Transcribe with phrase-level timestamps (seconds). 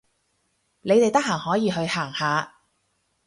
[0.81, 2.55] 你哋得閒可以去行下